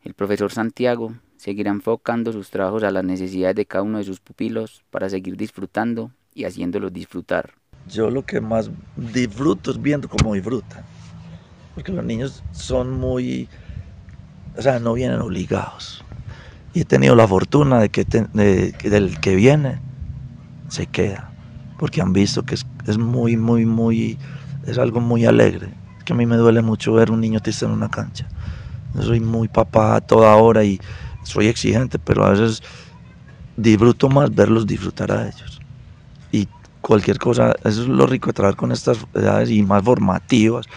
El 0.03 0.13
profesor 0.13 0.51
Santiago 0.51 1.15
seguirá 1.35 1.71
enfocando 1.71 2.31
sus 2.31 2.51
trabajos 2.51 2.83
a 2.83 2.91
las 2.91 3.03
necesidades 3.03 3.55
de 3.55 3.65
cada 3.65 3.81
uno 3.81 3.97
de 3.97 4.03
sus 4.03 4.19
pupilos 4.19 4.83
para 4.91 5.09
seguir 5.09 5.35
disfrutando 5.35 6.11
y 6.35 6.43
haciéndolos 6.43 6.93
disfrutar. 6.93 7.55
Yo 7.87 8.09
lo 8.09 8.23
que 8.23 8.41
más 8.41 8.69
disfruto 8.95 9.71
es 9.71 9.81
viendo 9.81 10.09
cómo 10.09 10.33
disfrutan, 10.33 10.83
porque 11.73 11.91
los 11.91 12.03
niños 12.03 12.43
son 12.51 12.91
muy, 12.91 13.49
o 14.55 14.61
sea, 14.61 14.79
no 14.79 14.93
vienen 14.93 15.21
obligados. 15.21 16.03
Y 16.73 16.81
he 16.81 16.85
tenido 16.85 17.15
la 17.15 17.27
fortuna 17.27 17.79
de 17.79 17.89
que, 17.89 18.03
del 18.03 19.19
que 19.19 19.35
viene 19.35 19.79
se 20.69 20.87
queda, 20.87 21.31
porque 21.77 22.01
han 22.01 22.13
visto 22.13 22.43
que 22.43 22.55
es, 22.55 22.65
es 22.85 22.97
muy, 22.97 23.37
muy, 23.37 23.65
muy, 23.65 24.19
es 24.65 24.77
algo 24.77 24.99
muy 24.99 25.25
alegre 25.25 25.73
que 26.07 26.13
a 26.13 26.15
mí 26.15 26.25
me 26.25 26.37
duele 26.37 26.61
mucho 26.61 26.93
ver 26.93 27.11
un 27.11 27.19
niño 27.19 27.41
triste 27.41 27.65
en 27.65 27.71
una 27.71 27.89
cancha. 27.89 28.29
Yo 28.93 29.01
soy 29.01 29.19
muy 29.19 29.49
papá 29.49 29.97
a 29.97 30.01
toda 30.01 30.33
hora 30.37 30.63
y 30.63 30.79
soy 31.21 31.47
exigente, 31.47 31.99
pero 31.99 32.23
a 32.23 32.29
veces 32.29 32.63
disfruto 33.57 34.07
más 34.07 34.33
verlos 34.33 34.65
disfrutar 34.65 35.11
a 35.11 35.27
ellos. 35.27 35.56
Cualquier 36.87 37.19
cosa, 37.19 37.53
eso 37.65 37.81
es 37.81 37.89
lo 37.89 38.07
rico 38.07 38.27
de 38.27 38.33
trabajar 38.33 38.55
con 38.55 38.71
estas 38.71 38.99
edades 39.13 39.49
y 39.49 39.61
más 39.61 39.83
formativas, 39.83 40.67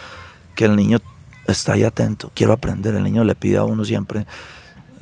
que 0.57 0.65
el 0.65 0.75
niño 0.75 0.99
está 1.47 1.75
ahí 1.75 1.85
atento, 1.85 2.33
quiero 2.35 2.53
aprender, 2.53 2.97
el 2.97 3.05
niño 3.05 3.23
le 3.23 3.37
pide 3.37 3.59
a 3.59 3.63
uno 3.63 3.85
siempre 3.85 4.27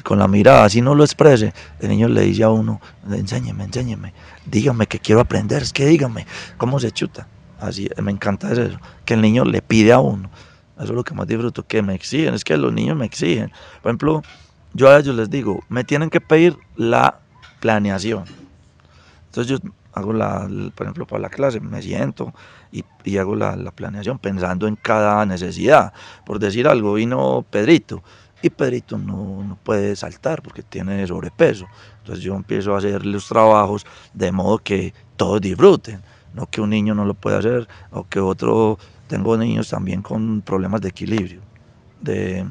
con 0.02 0.18
la 0.18 0.28
mirada, 0.28 0.64
así 0.64 0.82
no 0.82 0.94
lo 0.94 1.04
exprese, 1.04 1.54
el 1.80 1.88
niño 1.88 2.08
le 2.08 2.20
dice 2.20 2.42
a 2.42 2.50
uno, 2.50 2.82
enséñeme, 3.10 3.64
enséñeme, 3.64 4.12
dígame 4.44 4.86
que 4.86 4.98
quiero 4.98 5.22
aprender, 5.22 5.62
es 5.62 5.72
que 5.72 5.86
dígame, 5.86 6.26
¿cómo 6.58 6.78
se 6.78 6.92
chuta? 6.92 7.26
Así, 7.58 7.88
me 8.02 8.12
encanta 8.12 8.52
eso, 8.52 8.78
que 9.06 9.14
el 9.14 9.22
niño 9.22 9.46
le 9.46 9.62
pide 9.62 9.94
a 9.94 10.00
uno. 10.00 10.28
Eso 10.76 10.84
es 10.84 10.90
lo 10.90 11.04
que 11.04 11.14
más 11.14 11.26
disfruto, 11.26 11.66
que 11.66 11.80
me 11.80 11.94
exigen, 11.94 12.34
es 12.34 12.44
que 12.44 12.58
los 12.58 12.70
niños 12.74 12.98
me 12.98 13.06
exigen. 13.06 13.50
Por 13.80 13.88
ejemplo, 13.88 14.22
yo 14.74 14.90
a 14.90 14.98
ellos 14.98 15.16
les 15.16 15.30
digo, 15.30 15.64
me 15.70 15.84
tienen 15.84 16.10
que 16.10 16.20
pedir 16.20 16.58
la 16.76 17.18
planeación. 17.60 18.24
Entonces 19.38 19.60
yo 19.60 19.70
hago 19.92 20.12
la, 20.12 20.48
por 20.74 20.86
ejemplo, 20.86 21.06
para 21.06 21.22
la 21.22 21.28
clase, 21.28 21.60
me 21.60 21.80
siento 21.82 22.34
y, 22.72 22.84
hago 23.18 23.36
la, 23.36 23.56
la, 23.56 23.70
planeación 23.70 24.18
pensando 24.18 24.66
en 24.66 24.76
cada 24.76 25.24
necesidad. 25.26 25.92
Por 26.26 26.38
decir 26.38 26.66
algo, 26.66 26.94
vino 26.94 27.44
Pedrito 27.48 28.02
y 28.42 28.50
Pedrito 28.50 28.98
no, 28.98 29.44
no 29.44 29.56
puede 29.62 29.94
saltar 29.96 30.42
porque 30.42 30.62
tiene 30.62 31.06
sobrepeso. 31.06 31.66
Entonces 31.98 32.24
yo 32.24 32.34
empiezo 32.34 32.74
a 32.74 32.78
hacer 32.78 33.06
los 33.06 33.28
trabajos 33.28 33.86
de 34.12 34.32
modo 34.32 34.58
que 34.58 34.92
todos 35.16 35.40
disfruten 35.40 36.02
no 36.34 36.46
que 36.46 36.60
un 36.60 36.70
niño 36.70 36.94
no 36.94 37.04
lo 37.04 37.14
pueda 37.14 37.38
hacer, 37.38 37.68
o 37.90 38.06
que 38.06 38.20
otro, 38.20 38.78
tengo 39.06 39.36
niños 39.36 39.68
también 39.68 40.02
con 40.02 40.42
problemas 40.42 40.80
de 40.80 40.88
equilibrio. 40.88 41.40
De, 42.00 42.46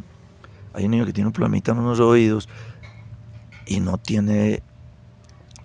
hay 0.74 0.86
un 0.86 0.92
niño 0.92 1.06
que 1.06 1.14
tiene 1.14 1.28
un 1.28 1.34
problemita 1.34 1.72
en 1.72 1.80
unos 1.80 2.00
oídos 2.00 2.50
y 3.66 3.80
no 3.80 3.98
tiene 3.98 4.62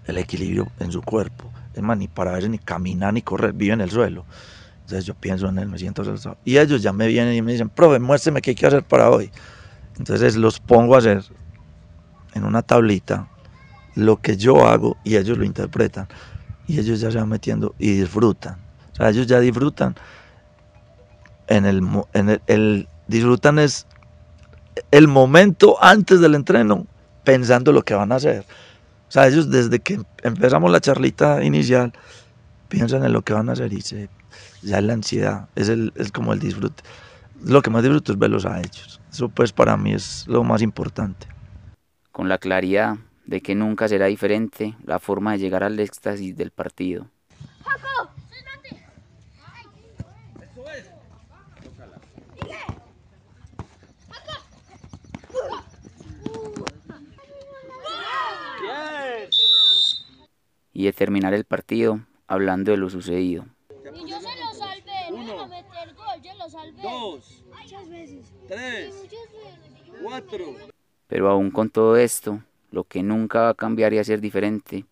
el 0.07 0.19
equilibrio 0.19 0.71
en 0.79 0.93
su 0.93 1.03
cuerpo. 1.03 1.51
Es 1.75 1.83
más, 1.83 1.97
ni 1.97 2.09
para 2.09 2.33
ver, 2.33 2.49
ni 2.51 2.59
caminar, 2.59 3.15
ni 3.15 3.23
correr, 3.23 3.53
vive 3.53 3.75
en 3.75 3.81
el 3.81 3.91
suelo. 3.91 4.25
Entonces 4.83 5.05
yo 5.07 5.15
pienso 5.15 5.49
en 5.49 5.59
él, 5.59 5.69
me 5.69 5.79
siento 5.79 6.03
Y 6.45 6.59
ellos 6.59 6.83
ya 6.83 6.93
me 6.93 7.07
vienen 7.07 7.35
y 7.35 7.43
me 7.43 7.53
dicen, 7.53 7.69
profe, 7.69 7.99
muéstrame 7.99 8.43
qué 8.43 8.51
hay 8.51 8.57
que 8.57 8.67
hacer 8.67 8.83
para 8.83 9.11
hoy. 9.11 9.31
Entonces 9.99 10.37
los 10.37 10.61
pongo 10.61 10.95
a 10.95 10.99
hacer 10.99 11.25
en 12.35 12.45
una 12.45 12.63
tablita 12.63 13.29
lo 13.95 14.21
que 14.21 14.37
yo 14.37 14.67
hago 14.67 14.97
y 15.05 15.17
ellos 15.17 15.39
lo 15.39 15.45
interpretan 15.45 16.09
y 16.67 16.79
ellos 16.79 17.01
ya 17.01 17.11
se 17.11 17.19
van 17.19 17.29
metiendo 17.29 17.75
y 17.79 17.93
disfrutan. 17.93 18.59
O 18.93 18.97
sea, 18.97 19.11
ellos 19.11 19.27
ya 19.27 19.41
disfrutan. 19.41 19.95
En 21.49 21.67
el, 21.67 21.83
en 22.15 22.41
el, 22.47 22.89
disfrutan 23.09 23.59
es 23.59 23.87
el 24.91 25.09
momento 25.09 25.77
antes 25.83 26.21
del 26.21 26.35
entreno 26.35 26.87
pensando 27.25 27.73
lo 27.73 27.83
que 27.83 27.95
van 27.95 28.13
a 28.13 28.17
hacer. 28.17 28.47
O 29.13 29.15
sea, 29.15 29.29
ellos 29.29 29.51
desde 29.51 29.79
que 29.79 30.01
empezamos 30.23 30.73
la 30.73 30.81
charlita 30.81 31.45
inicial 31.45 31.93
piensan 32.69 33.05
en 33.05 33.13
lo 33.13 33.21
que 33.21 33.35
van 33.35 33.51
a 33.51 33.53
hacer 33.53 33.71
y 33.71 33.83
se, 33.83 34.09
ya 34.63 34.79
es 34.79 34.85
la 34.85 34.95
ansiedad, 34.95 35.51
es, 35.55 35.69
el, 35.69 35.93
es 35.97 36.11
como 36.11 36.33
el 36.33 36.39
disfrute. 36.39 36.83
Lo 37.45 37.61
que 37.61 37.69
más 37.69 37.83
disfruto 37.83 38.13
es 38.13 38.19
verlos 38.19 38.47
a 38.47 38.59
ellos. 38.59 39.03
Eso 39.13 39.29
pues 39.29 39.53
para 39.53 39.77
mí 39.77 39.93
es 39.93 40.27
lo 40.29 40.45
más 40.45 40.63
importante. 40.63 41.27
Con 42.11 42.31
la 42.31 42.39
claridad 42.39 42.97
de 43.27 43.43
que 43.43 43.55
nunca 43.55 43.87
será 43.87 44.07
diferente 44.07 44.79
la 44.83 44.99
forma 44.99 45.33
de 45.33 45.41
llegar 45.41 45.63
al 45.63 45.79
éxtasis 45.79 46.35
del 46.35 46.51
partido. 46.51 47.07
Y 60.73 60.85
de 60.85 60.93
terminar 60.93 61.35
el 61.35 61.45
partido 61.45 62.01
hablando 62.27 62.71
de 62.71 62.79
lo 62.79 62.89
sucedido. 62.89 63.45
Y 63.71 64.09
yo 64.09 64.21
se 64.21 64.29
lo 64.41 64.55
salvé, 64.55 65.11
no 65.11 65.47
meter 65.49 65.95
gol, 65.95 66.23
yo 66.23 66.31
lo 66.39 66.49
salvé. 66.49 66.83
Dos, 66.83 67.45
muchas 67.49 67.89
veces, 67.91 68.33
tres, 68.49 68.95
cuatro. 70.03 70.45
Pero 71.09 71.29
aún 71.31 71.51
con 71.51 71.69
todo 71.69 71.97
esto, 71.97 72.41
lo 72.71 72.85
que 72.85 73.03
nunca 73.03 73.43
va 73.43 73.49
a 73.51 73.55
cambiar 73.55 73.93
y 73.93 73.99
a 73.99 74.05
ser 74.05 74.21
diferente 74.21 74.87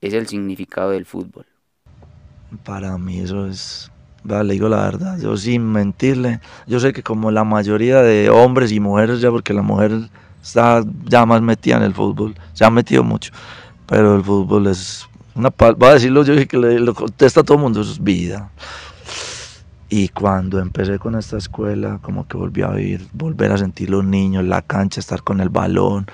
es 0.00 0.12
el 0.12 0.26
significado 0.26 0.90
del 0.90 1.06
fútbol. 1.06 1.46
Para 2.64 2.98
mí 2.98 3.20
eso 3.20 3.46
es, 3.46 3.90
le 4.24 4.52
digo 4.52 4.68
la 4.68 4.82
verdad, 4.82 5.18
yo 5.18 5.36
sin 5.36 5.72
mentirle, 5.72 6.40
yo 6.66 6.78
sé 6.78 6.92
que 6.92 7.02
como 7.02 7.30
la 7.30 7.44
mayoría 7.44 8.02
de 8.02 8.28
hombres 8.28 8.70
y 8.72 8.80
mujeres, 8.80 9.20
ya 9.20 9.30
porque 9.30 9.54
la 9.54 9.62
mujer 9.62 9.92
está 10.42 10.84
ya 11.04 11.24
más 11.24 11.40
metida 11.40 11.78
en 11.78 11.84
el 11.84 11.94
fútbol, 11.94 12.34
se 12.52 12.64
ha 12.64 12.70
metido 12.70 13.02
mucho, 13.02 13.32
pero 13.86 14.16
el 14.16 14.22
fútbol 14.22 14.66
es 14.66 15.08
una, 15.34 15.50
va 15.50 15.88
a 15.88 15.94
decirlo 15.94 16.22
yo 16.24 16.34
que 16.46 16.56
le, 16.56 16.80
lo 16.80 16.94
contesta 16.94 17.40
a 17.40 17.42
todo 17.42 17.56
el 17.56 17.62
mundo, 17.62 17.80
eso 17.80 17.92
es 17.92 18.02
vida. 18.02 18.50
Y 19.88 20.08
cuando 20.08 20.58
empecé 20.58 20.98
con 20.98 21.14
esta 21.14 21.36
escuela, 21.36 21.98
como 22.02 22.26
que 22.26 22.36
volví 22.36 22.62
a 22.62 22.68
vivir, 22.68 23.06
volver 23.12 23.52
a 23.52 23.58
sentir 23.58 23.90
los 23.90 24.04
niños, 24.04 24.44
la 24.44 24.62
cancha, 24.62 25.00
estar 25.00 25.22
con 25.22 25.40
el 25.40 25.50
balón, 25.50 26.06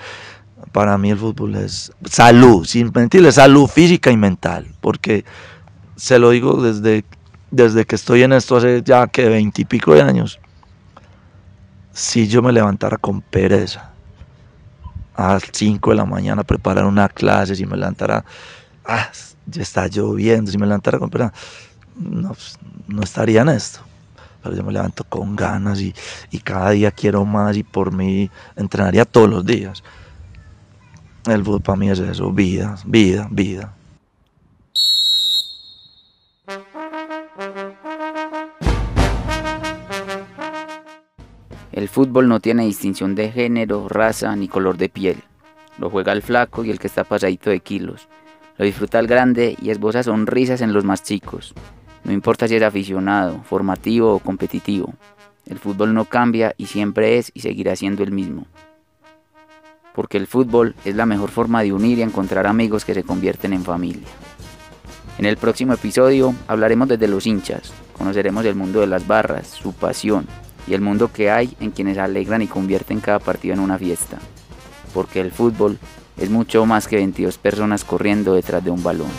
Para 0.71 0.97
mí 0.97 1.09
el 1.09 1.17
fútbol 1.17 1.55
es 1.55 1.91
salud, 2.05 2.65
sin 2.65 2.91
mentirle, 2.93 3.31
salud 3.31 3.67
física 3.67 4.11
y 4.11 4.17
mental, 4.17 4.67
porque 4.79 5.25
se 5.95 6.19
lo 6.19 6.29
digo 6.29 6.61
desde, 6.61 7.03
desde 7.49 7.85
que 7.85 7.95
estoy 7.95 8.23
en 8.23 8.33
esto 8.33 8.57
hace 8.57 8.81
ya 8.83 9.07
que 9.07 9.27
veintipico 9.27 9.93
de 9.93 10.01
años. 10.01 10.39
Si 11.93 12.27
yo 12.27 12.41
me 12.41 12.51
levantara 12.53 12.97
con 12.97 13.21
pereza 13.21 13.91
a 15.15 15.33
las 15.33 15.43
5 15.51 15.89
de 15.91 15.95
la 15.95 16.05
mañana 16.05 16.41
a 16.41 16.45
preparar 16.45 16.85
una 16.85 17.09
clase, 17.09 17.55
si 17.55 17.65
me 17.65 17.77
levantara, 17.77 18.23
ah, 18.85 19.11
ya 19.45 19.61
está 19.61 19.87
lloviendo, 19.87 20.51
si 20.51 20.57
me 20.57 20.65
levantara 20.65 20.99
con 20.99 21.09
pereza, 21.09 21.33
no, 21.95 22.29
pues, 22.29 22.57
no 22.87 23.03
estaría 23.03 23.41
en 23.41 23.49
esto 23.49 23.81
pero 24.41 24.55
yo 24.55 24.63
me 24.63 24.71
levanto 24.71 25.03
con 25.03 25.35
ganas 25.35 25.79
y, 25.79 25.93
y, 26.31 26.39
cada 26.39 26.71
día 26.71 26.91
quiero 26.91 27.25
más 27.25 27.55
y 27.57 27.63
por 27.63 27.91
mí 27.91 28.29
entrenaría 28.55 29.05
todos 29.05 29.29
los 29.29 29.45
días. 29.45 29.83
El 31.25 31.43
fútbol 31.43 31.61
para 31.61 31.75
mí 31.75 31.89
es 31.89 31.99
eso, 31.99 32.31
vida, 32.31 32.75
vida, 32.85 33.27
vida. 33.29 33.75
El 41.71 41.87
fútbol 41.87 42.27
no 42.27 42.39
tiene 42.39 42.65
distinción 42.65 43.15
de 43.15 43.31
género, 43.31 43.87
raza 43.87 44.35
ni 44.35 44.47
color 44.47 44.77
de 44.77 44.89
piel. 44.89 45.23
Lo 45.77 45.89
juega 45.89 46.11
el 46.11 46.21
flaco 46.21 46.63
y 46.63 46.71
el 46.71 46.79
que 46.79 46.87
está 46.87 47.03
pasadito 47.03 47.49
de 47.49 47.59
kilos. 47.59 48.07
Lo 48.61 48.67
disfruta 48.67 48.99
el 48.99 49.07
grande 49.07 49.57
y 49.59 49.71
esboza 49.71 50.03
sonrisas 50.03 50.61
en 50.61 50.71
los 50.71 50.85
más 50.85 51.01
chicos. 51.01 51.55
No 52.03 52.11
importa 52.11 52.47
si 52.47 52.57
es 52.57 52.61
aficionado, 52.61 53.41
formativo 53.41 54.13
o 54.13 54.19
competitivo. 54.19 54.93
El 55.47 55.57
fútbol 55.57 55.95
no 55.95 56.05
cambia 56.05 56.53
y 56.57 56.67
siempre 56.67 57.17
es 57.17 57.31
y 57.33 57.39
seguirá 57.39 57.75
siendo 57.75 58.03
el 58.03 58.11
mismo. 58.11 58.45
Porque 59.95 60.19
el 60.19 60.27
fútbol 60.27 60.75
es 60.85 60.95
la 60.95 61.07
mejor 61.07 61.31
forma 61.31 61.63
de 61.63 61.73
unir 61.73 61.97
y 61.97 62.03
encontrar 62.03 62.45
amigos 62.45 62.85
que 62.85 62.93
se 62.93 63.01
convierten 63.01 63.53
en 63.53 63.63
familia. 63.63 64.07
En 65.17 65.25
el 65.25 65.37
próximo 65.37 65.73
episodio 65.73 66.35
hablaremos 66.47 66.87
desde 66.87 67.07
los 67.07 67.25
hinchas, 67.25 67.73
conoceremos 67.97 68.45
el 68.45 68.53
mundo 68.53 68.81
de 68.81 68.87
las 68.87 69.07
barras, 69.07 69.47
su 69.47 69.73
pasión 69.73 70.27
y 70.67 70.75
el 70.75 70.81
mundo 70.81 71.11
que 71.11 71.31
hay 71.31 71.57
en 71.59 71.71
quienes 71.71 71.97
alegran 71.97 72.43
y 72.43 72.47
convierten 72.47 72.99
cada 72.99 73.17
partido 73.17 73.55
en 73.55 73.59
una 73.61 73.79
fiesta. 73.79 74.19
Porque 74.93 75.19
el 75.19 75.31
fútbol 75.31 75.79
es 76.17 76.29
mucho 76.29 76.65
más 76.65 76.87
que 76.87 76.97
22 76.97 77.37
personas 77.37 77.83
corriendo 77.83 78.33
detrás 78.33 78.63
de 78.63 78.71
un 78.71 78.83
balón. 78.83 79.09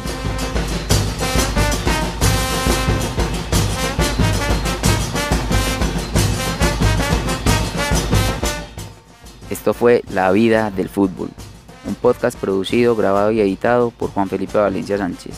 Esto 9.51 9.75
fue 9.75 10.03
La 10.11 10.33
vida 10.33 10.71
del 10.71 10.89
fútbol, 10.89 11.29
un 11.87 11.95
podcast 11.95 12.39
producido, 12.39 12.97
grabado 12.97 13.31
y 13.31 13.41
editado 13.41 13.91
por 13.91 14.11
Juan 14.11 14.29
Felipe 14.29 14.59
Valencia 14.59 14.99
Sánchez. 14.99 15.35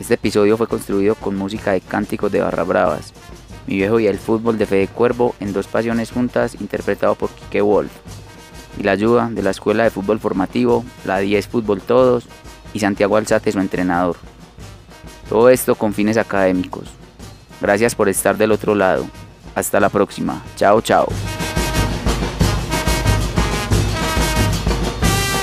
Este 0.00 0.14
episodio 0.14 0.56
fue 0.56 0.66
construido 0.66 1.14
con 1.14 1.36
música 1.36 1.72
de 1.72 1.80
cánticos 1.80 2.32
de 2.32 2.40
Barra 2.40 2.64
Bravas, 2.64 3.14
Mi 3.66 3.76
viejo 3.76 4.00
y 4.00 4.08
el 4.08 4.18
fútbol 4.18 4.58
de 4.58 4.66
Fede 4.66 4.88
Cuervo 4.88 5.34
en 5.40 5.52
dos 5.52 5.68
pasiones 5.68 6.10
juntas, 6.10 6.56
interpretado 6.60 7.14
por 7.14 7.30
Quique 7.30 7.62
Wolf, 7.62 7.92
y 8.78 8.82
la 8.82 8.92
ayuda 8.92 9.28
de 9.30 9.42
la 9.42 9.50
Escuela 9.50 9.84
de 9.84 9.90
Fútbol 9.90 10.20
Formativo, 10.20 10.84
la 11.04 11.18
10 11.18 11.48
Fútbol 11.48 11.80
Todos 11.80 12.24
y 12.72 12.80
Santiago 12.80 13.16
Alzate, 13.16 13.52
su 13.52 13.60
entrenador. 13.60 14.16
Todo 15.28 15.48
esto 15.48 15.74
con 15.74 15.94
fines 15.94 16.16
académicos. 16.16 16.88
Gracias 17.60 17.94
por 17.94 18.08
estar 18.08 18.36
del 18.36 18.52
otro 18.52 18.74
lado. 18.74 19.06
Hasta 19.54 19.80
la 19.80 19.88
próxima. 19.88 20.42
Chao, 20.56 20.80
chao. 20.80 21.08